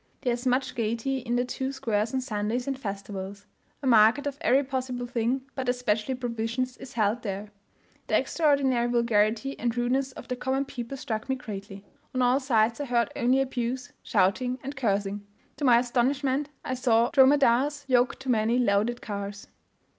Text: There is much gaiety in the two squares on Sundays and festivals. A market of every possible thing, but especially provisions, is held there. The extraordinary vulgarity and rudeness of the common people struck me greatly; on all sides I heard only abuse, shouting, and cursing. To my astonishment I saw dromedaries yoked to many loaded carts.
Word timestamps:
There 0.21 0.33
is 0.33 0.47
much 0.47 0.73
gaiety 0.73 1.19
in 1.19 1.35
the 1.35 1.45
two 1.45 1.71
squares 1.71 2.11
on 2.11 2.21
Sundays 2.21 2.65
and 2.65 2.75
festivals. 2.75 3.45
A 3.83 3.85
market 3.85 4.25
of 4.25 4.39
every 4.41 4.63
possible 4.63 5.05
thing, 5.05 5.41
but 5.53 5.69
especially 5.69 6.15
provisions, 6.15 6.75
is 6.77 6.93
held 6.93 7.21
there. 7.21 7.49
The 8.07 8.17
extraordinary 8.17 8.87
vulgarity 8.89 9.59
and 9.59 9.77
rudeness 9.77 10.11
of 10.13 10.27
the 10.27 10.35
common 10.35 10.65
people 10.65 10.97
struck 10.97 11.29
me 11.29 11.35
greatly; 11.35 11.85
on 12.15 12.23
all 12.23 12.39
sides 12.39 12.79
I 12.79 12.85
heard 12.85 13.11
only 13.15 13.41
abuse, 13.41 13.91
shouting, 14.01 14.57
and 14.63 14.75
cursing. 14.75 15.23
To 15.57 15.65
my 15.65 15.77
astonishment 15.77 16.49
I 16.65 16.73
saw 16.73 17.11
dromedaries 17.11 17.85
yoked 17.87 18.21
to 18.21 18.29
many 18.29 18.57
loaded 18.57 19.03
carts. 19.03 19.45